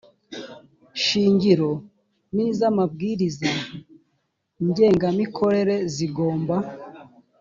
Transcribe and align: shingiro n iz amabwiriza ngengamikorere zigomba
shingiro 1.03 1.71
n 2.33 2.37
iz 2.47 2.57
amabwiriza 2.69 3.49
ngengamikorere 4.67 5.75
zigomba 5.93 6.55